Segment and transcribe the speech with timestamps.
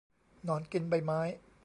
[0.43, 1.19] หนอนกินใบไม้